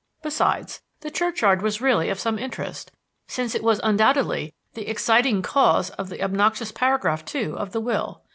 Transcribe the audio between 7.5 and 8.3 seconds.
of the will.